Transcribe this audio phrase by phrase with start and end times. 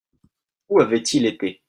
[0.67, 1.59] Où avait-il été?